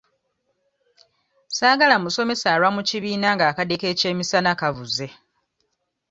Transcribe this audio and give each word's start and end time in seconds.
Saagala 1.47 1.95
musomesa 2.03 2.47
alwa 2.53 2.69
mu 2.75 2.81
kibiina 2.89 3.27
ng'akadde 3.35 3.75
k'ekyemisana 3.81 4.51
kavuze. 4.61 5.07